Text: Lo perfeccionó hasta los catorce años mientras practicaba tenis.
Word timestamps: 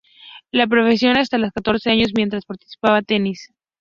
Lo 0.51 0.67
perfeccionó 0.67 1.19
hasta 1.19 1.37
los 1.37 1.51
catorce 1.51 1.91
años 1.91 2.09
mientras 2.15 2.43
practicaba 2.45 3.03
tenis. 3.03 3.53